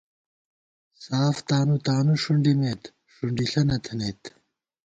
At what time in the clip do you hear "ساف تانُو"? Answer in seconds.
1.03-1.75